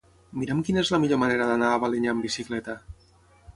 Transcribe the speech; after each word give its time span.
Mira'm 0.43 0.63
quina 0.69 0.81
és 0.85 0.91
la 0.95 0.99
millor 1.03 1.19
manera 1.25 1.47
d'anar 1.51 1.69
a 1.75 1.83
Balenyà 1.85 2.17
amb 2.17 2.29
bicicleta. 2.29 2.79